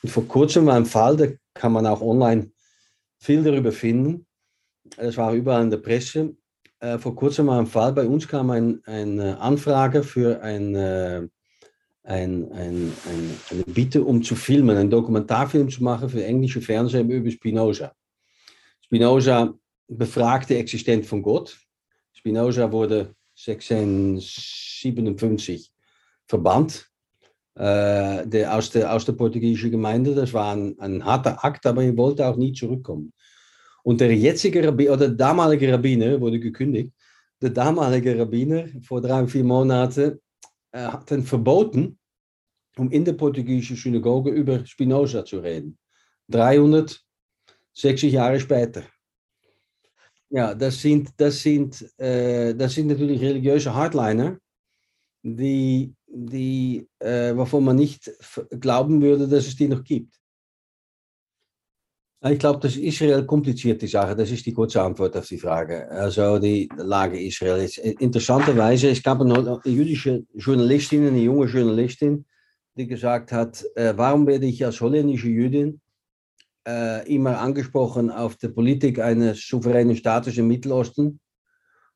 Und 0.02 0.10
vor 0.10 0.28
kurzem 0.28 0.66
war 0.66 0.76
ein 0.76 0.88
Fall, 0.88 1.18
da 1.18 1.28
kann 1.54 1.72
man 1.72 1.86
auch 1.86 2.02
online 2.02 2.50
viel 3.20 3.44
darüber 3.44 3.72
finden. 3.72 4.26
Es 4.98 5.18
war 5.18 5.34
überall 5.34 5.62
in 5.62 5.70
der 5.70 5.78
Presse. 5.78 6.36
Äh, 6.80 6.98
vor 6.98 7.16
kurzem 7.16 7.46
war 7.46 7.60
ein 7.60 7.68
Fall, 7.68 7.94
bei 7.94 8.08
uns 8.08 8.28
kam 8.28 8.50
ein, 8.50 8.82
eine 8.86 9.40
Anfrage 9.40 10.02
für 10.02 10.42
äh, 10.42 10.48
ein, 10.48 10.76
ein, 10.76 12.52
ein, 12.54 12.92
eine 13.52 13.64
Bitte, 13.68 14.04
um 14.04 14.24
zu 14.24 14.34
filmen, 14.34 14.76
einen 14.76 14.90
Dokumentarfilm 14.90 15.70
zu 15.70 15.84
machen 15.84 16.10
für 16.10 16.24
englische 16.26 16.62
Fernsehen 16.62 17.08
über 17.12 17.30
Spinoza. 17.30 17.94
Spinoza 18.90 19.54
befragt 19.88 20.50
die 20.50 20.56
Existenz 20.56 21.08
von 21.08 21.22
Gott. 21.22 21.60
Spinoza 22.12 22.72
wurde 22.72 23.14
1657 23.38 25.72
verbannt 26.26 26.90
äh, 27.54 28.26
der, 28.26 28.56
aus, 28.56 28.72
der, 28.72 28.92
aus 28.92 29.06
der 29.06 29.14
portugiesischen 29.14 29.70
Gemeinde. 29.70 30.16
Das 30.16 30.34
war 30.34 30.56
ein, 30.56 30.76
ein 30.80 31.06
harter 31.06 31.46
Akt, 31.46 31.68
aber 31.68 31.84
er 31.84 31.96
wollte 31.96 32.26
auch 32.26 32.36
nie 32.36 32.52
zurückkommen. 32.52 33.14
Und 33.84 34.02
der 34.02 34.12
jetzige 34.16 34.68
Rabbiner, 34.68 34.94
oder 34.94 35.10
damalige 35.10 35.72
Rabbiner, 35.72 36.20
wurde 36.20 36.40
gekündigt, 36.40 36.92
der 37.40 37.52
damalige 37.52 38.18
Rabbiner 38.18 38.70
vor 38.82 39.02
drei, 39.02 39.28
vier 39.28 39.44
Monaten 39.44 40.20
äh, 40.72 40.80
hat 40.80 41.12
dann 41.12 41.22
verboten, 41.22 42.00
um 42.76 42.90
in 42.90 43.06
der 43.06 43.14
portugiesischen 43.14 43.78
Synagoge 43.78 44.32
über 44.32 44.66
Spinoza 44.66 45.24
zu 45.24 45.38
reden. 45.38 45.78
300 46.30 47.06
60 47.80 48.14
Jahre 48.14 48.40
später. 48.40 48.84
Ja, 50.30 50.54
das 50.54 50.80
sind, 50.82 51.10
das 51.18 51.42
sind, 51.42 51.82
äh, 52.00 52.54
das 52.54 52.74
sind 52.74 52.88
natürlich 52.88 53.22
religiöse 53.22 53.74
Hardliner, 53.74 54.38
die, 55.24 55.94
die, 56.08 56.88
äh, 57.00 57.36
wovon 57.36 57.64
man 57.64 57.78
nicht 57.78 58.12
glauben 58.60 59.02
würde, 59.02 59.28
dass 59.28 59.48
es 59.48 59.56
die 59.56 59.68
noch 59.68 59.84
gibt. 59.84 60.14
Ich 62.22 62.38
glaube, 62.38 62.60
dass 62.60 62.76
Israel 62.76 63.26
kompliziert 63.26 63.82
die 63.82 63.88
Sache. 63.88 64.14
Das 64.14 64.30
ist 64.30 64.46
die 64.46 64.54
kurze 64.54 64.82
Antwort 64.82 65.16
auf 65.16 65.26
die 65.26 65.38
Frage. 65.38 65.90
Also 65.90 66.38
die 66.38 66.70
Lage 66.76 67.18
Israel 67.18 67.64
ist 67.64 67.78
interessanterweise. 67.78 68.90
Es 68.90 69.02
gab 69.02 69.22
eine 69.22 69.62
jüdische 69.64 70.26
Journalistin, 70.36 71.08
eine 71.08 71.20
junge 71.22 71.46
Journalistin, 71.46 72.26
die 72.76 72.88
gesagt 72.88 73.32
hat: 73.32 73.64
äh, 73.76 73.94
Warum 73.96 74.28
werde 74.28 74.48
ich 74.48 74.64
als 74.66 74.82
holländische 74.82 75.30
Jüdin 75.30 75.80
äh, 76.70 77.14
immer 77.14 77.40
angesprochen 77.40 78.12
auf 78.12 78.36
die 78.36 78.50
Politik 78.50 79.00
eines 79.00 79.48
souveränen 79.48 79.96
Staates 79.96 80.38
im 80.38 80.48
Mittelosten. 80.48 81.20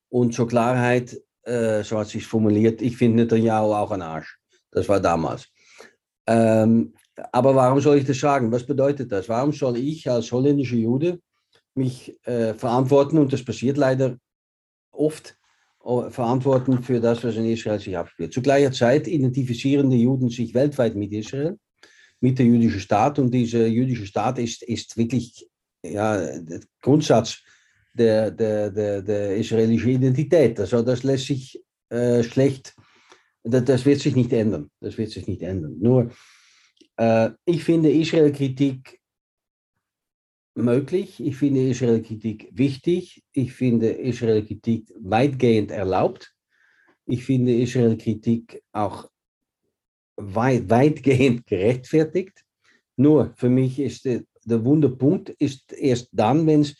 Und 0.09 0.33
zur 0.33 0.47
Klarheit, 0.47 1.17
äh, 1.43 1.83
so 1.83 1.99
hat 1.99 2.07
sich 2.07 2.25
formuliert, 2.25 2.81
ich 2.81 2.97
finde 2.97 3.23
Netanyahu 3.23 3.73
auch 3.73 3.91
ein 3.91 4.01
Arsch. 4.01 4.37
Das 4.71 4.89
war 4.89 4.99
damals. 4.99 5.47
Ähm, 6.27 6.93
aber 7.31 7.55
warum 7.55 7.79
soll 7.79 7.97
ich 7.97 8.05
das 8.05 8.19
sagen? 8.19 8.51
Was 8.51 8.65
bedeutet 8.65 9.11
das? 9.11 9.29
Warum 9.29 9.51
soll 9.51 9.77
ich 9.77 10.09
als 10.09 10.31
holländischer 10.31 10.75
Jude 10.75 11.19
mich 11.75 12.17
äh, 12.25 12.53
verantworten, 12.53 13.17
und 13.17 13.33
das 13.33 13.43
passiert 13.43 13.77
leider 13.77 14.17
oft, 14.91 15.37
äh, 15.83 16.09
verantworten 16.09 16.81
für 16.81 16.99
das, 16.99 17.23
was 17.23 17.35
in 17.35 17.45
Israel 17.45 17.79
sich 17.79 17.97
abspielt. 17.97 18.33
Zu 18.33 18.41
gleicher 18.41 18.71
Zeit 18.71 19.07
identifizieren 19.07 19.89
die 19.89 20.03
Juden 20.03 20.29
sich 20.29 20.53
weltweit 20.53 20.95
mit 20.95 21.11
Israel, 21.11 21.57
mit 22.23 22.39
der 22.39 22.45
jüdischen 22.45 22.79
Staat, 22.79 23.19
und 23.19 23.31
dieser 23.31 23.67
jüdische 23.67 24.05
Staat 24.05 24.39
ist, 24.39 24.63
ist 24.63 24.95
wirklich 24.97 25.45
ja, 25.83 26.39
der 26.39 26.61
Grundsatz 26.81 27.41
der, 27.93 28.31
der, 28.31 28.71
der, 28.71 29.01
der 29.01 29.35
israelischen 29.35 29.89
Identität. 29.89 30.57
Also 30.57 30.81
das 30.81 31.03
lässt 31.03 31.27
sich 31.27 31.61
äh, 31.89 32.23
schlecht, 32.23 32.75
das, 33.43 33.65
das, 33.65 33.85
wird 33.85 33.99
sich 33.99 34.15
nicht 34.15 34.31
ändern. 34.31 34.71
Das 34.79 34.97
wird 34.97 35.11
sich 35.11 35.27
nicht 35.27 35.41
ändern. 35.41 35.75
Nur, 35.79 36.11
äh, 36.95 37.31
ich 37.43 37.61
finde 37.61 37.91
Israel-Kritik 37.91 39.01
möglich. 40.55 41.19
Ich 41.19 41.35
finde 41.35 41.67
Israel-Kritik 41.67 42.49
wichtig. 42.53 43.21
Ich 43.33 43.51
finde 43.51 43.89
Israel-Kritik 43.89 44.93
weitgehend 45.01 45.71
erlaubt. 45.71 46.33
Ich 47.05 47.25
finde 47.25 47.53
Israel-Kritik 47.53 48.63
auch 48.71 49.09
weit, 50.35 50.69
weitgehend 50.69 51.45
gerechtfertigt. 51.45 52.43
Nur 52.95 53.33
für 53.35 53.49
mich 53.49 53.79
ist 53.79 54.05
der, 54.05 54.23
der 54.45 54.63
Wunderpunkt 54.63 55.29
ist 55.29 55.73
erst 55.73 56.09
dann, 56.11 56.45
wenn 56.47 56.61
es, 56.61 56.75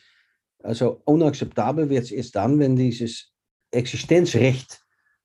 also 0.62 1.02
unakzeptabel 1.06 1.90
wird 1.90 2.04
es 2.04 2.12
erst 2.12 2.36
dann, 2.36 2.60
wenn 2.60 2.76
dieses 2.76 3.32
Existenzrecht 3.72 4.82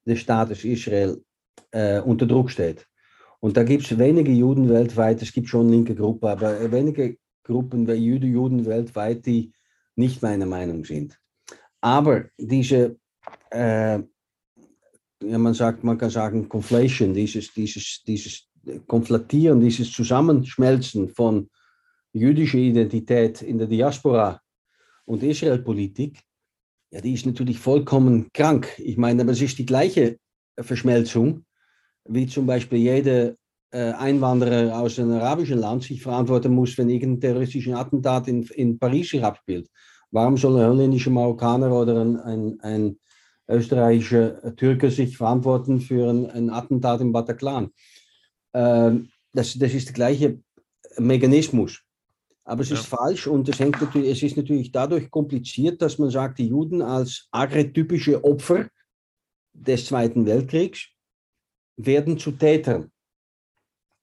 des 0.07 0.21
Staates 0.21 0.65
Israel 0.65 1.23
äh, 1.71 2.01
unter 2.01 2.27
Druck 2.27 2.51
steht. 2.51 2.87
Und 3.41 3.57
da 3.57 3.63
gibt 3.63 3.85
es 3.85 3.99
wenige 3.99 4.33
Juden 4.33 4.69
weltweit, 4.69 5.23
es 5.23 5.33
gibt 5.33 5.49
schon 5.49 5.69
linke 5.69 5.95
Gruppen, 5.95 6.27
aber 6.29 6.73
wenige 6.73 7.19
Gruppen 7.45 7.87
der 7.87 7.97
Juden, 7.99 8.67
weltweit, 8.67 9.25
die 9.27 9.53
nicht 9.97 10.23
meiner 10.23 10.47
Meinung 10.47 10.85
sind. 10.85 11.19
Aber 11.81 12.25
diese, 12.37 12.97
äh, 13.51 14.01
ja, 15.23 15.39
man, 15.39 15.55
sagt, 15.55 15.85
man 15.85 15.99
kann 15.99 16.11
sagen, 16.11 16.49
Conflation, 16.49 17.15
dieses, 17.15 17.53
dieses, 17.53 18.03
dieses 18.07 18.49
Konflatieren, 18.87 19.61
dieses 19.61 19.91
Zusammenschmelzen 19.93 21.09
von 21.09 21.49
jüdischer 22.13 22.59
Identität 22.59 23.43
in 23.43 23.59
der 23.59 23.67
Diaspora 23.67 24.41
und 25.05 25.23
Israelpolitik, 25.23 26.21
ja, 26.91 27.01
die 27.01 27.15
ist 27.15 27.27
natürlich 27.27 27.59
vollkommen 27.59 28.29
krank. 28.33 28.69
Ich 28.79 28.97
meine, 28.97 29.23
aber 29.23 29.33
es 29.33 29.43
ist 29.43 29.59
die 29.59 29.67
gleiche 29.67 30.19
Verschmelzung, 30.59 31.45
wie 32.05 32.27
zum 32.27 32.47
Beispiel 32.47 32.79
jede 32.79 33.37
äh, 33.71 33.93
Einwanderer 33.93 34.79
aus 34.79 34.99
einem 34.99 35.13
arabischen 35.13 35.59
Land 35.59 35.83
sich 35.83 36.01
verantworten 36.01 36.55
muss, 36.55 36.79
wenn 36.79 36.89
irgendein 36.89 37.21
terroristisches 37.21 37.75
Attentat 37.75 38.29
in, 38.29 38.43
in 38.55 38.79
Paris 38.79 39.11
sich 39.11 39.23
abspielt. 39.23 39.69
Warum 40.11 40.39
soll 40.39 40.59
ein 40.59 40.71
holländischer 40.71 41.11
Marokkaner 41.11 41.71
oder 41.71 42.01
ein, 42.01 42.17
ein, 42.21 42.59
ein 42.63 42.99
österreichischer 43.49 44.55
Türke 44.57 44.91
sich 44.91 45.17
verantworten 45.17 45.81
für 45.81 46.11
ein, 46.11 46.31
ein 46.31 46.51
Attentat 46.51 47.01
im 47.01 47.13
Bataclan? 47.13 47.71
Ähm, 48.55 49.11
das, 49.33 49.59
das 49.59 49.75
ist 49.75 49.89
der 49.89 49.95
gleiche 49.95 50.41
Mechanismus. 50.99 51.81
Aber 52.45 52.63
es 52.63 52.71
ist 52.71 52.91
ja. 52.91 52.97
falsch 52.97 53.27
und 53.27 53.49
es, 53.49 53.59
hängt 53.59 53.81
natürlich, 53.81 54.11
es 54.11 54.23
ist 54.23 54.37
natürlich 54.37 54.73
dadurch 54.73 55.11
kompliziert, 55.11 55.83
dass 55.83 55.99
man 55.99 56.11
sagt, 56.11 56.39
die 56.39 56.49
Juden 56.49 56.81
als 56.81 57.29
archetypische 57.31 58.25
Opfer 58.25 58.71
des 59.53 59.87
Zweiten 59.87 60.25
Weltkriegs 60.25 60.89
werden 61.77 62.19
zu 62.19 62.33
Tätern 62.33 62.91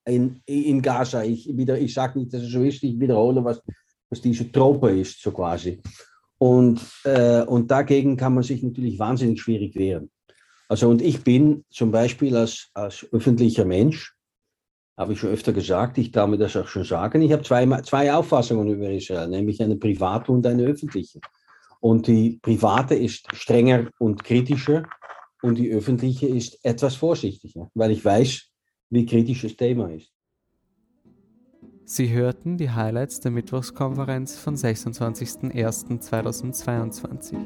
in, 0.05 0.41
in 0.45 0.81
Gaza. 0.81 1.23
Ich, 1.23 1.49
ich 1.49 1.93
sage 1.93 2.19
nicht, 2.19 2.33
dass 2.33 2.43
es 2.43 2.51
so 2.51 2.61
ist, 2.61 2.83
ich 2.83 2.99
wiederhole, 2.99 3.43
was, 3.43 3.61
was 4.09 4.21
diese 4.21 4.51
Trope 4.51 4.91
ist, 4.91 5.21
so 5.21 5.31
quasi. 5.31 5.81
Und, 6.38 6.82
äh, 7.04 7.42
und 7.42 7.72
dagegen 7.72 8.18
kann 8.18 8.34
man 8.34 8.44
sich 8.44 8.62
natürlich 8.62 9.00
wahnsinnig 9.00 9.42
schwierig 9.42 9.75
wehren. 9.75 10.12
Also, 10.68 10.89
und 10.89 11.01
ich 11.01 11.24
bin 11.24 11.63
zum 11.70 11.92
Beispiel 11.92 12.36
als, 12.36 12.70
als 12.74 13.06
öffentlicher 13.12 13.65
Mensch, 13.65 14.15
habe 14.98 15.13
ich 15.13 15.20
schon 15.20 15.30
öfter 15.30 15.54
gesagt, 15.54 15.98
ich 15.98 16.12
darf 16.12 16.30
mir 16.30 16.38
das 16.38 16.56
auch 16.56 16.67
schon 16.67 16.86
sagen, 16.86 17.21
ich 17.21 17.32
habe 17.32 17.43
zwei, 17.43 17.65
zwei 17.82 18.13
Auffassungen 18.13 18.67
über 18.69 18.89
Israel, 18.89 19.28
nämlich 19.28 19.62
eine 19.62 19.76
private 19.76 20.32
und 20.32 20.45
eine 20.48 20.63
öffentliche. 20.63 21.19
Und 21.82 22.08
die 22.08 22.39
private 22.41 22.95
ist 22.95 23.28
strenger 23.36 23.89
und 24.00 24.24
kritischer 24.24 24.84
und 25.41 25.56
die 25.56 25.71
öffentliche 25.71 26.28
ist 26.28 26.63
etwas 26.63 26.95
vorsichtiger, 26.95 27.69
weil 27.74 27.91
ich 27.91 28.04
weiß, 28.04 28.50
wie 28.89 29.06
kritisch 29.06 29.41
das 29.41 29.56
Thema 29.56 29.91
ist. 29.91 30.14
Sie 31.88 32.12
hörten 32.12 32.58
die 32.58 32.71
Highlights 32.71 33.19
der 33.19 33.30
Mittwochskonferenz 33.30 34.39
von 34.39 34.56
26.01.2022. 34.56 37.38